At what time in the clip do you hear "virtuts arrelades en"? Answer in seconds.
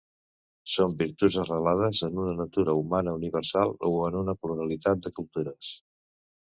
1.01-2.17